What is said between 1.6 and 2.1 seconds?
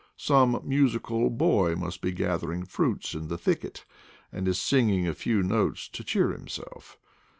must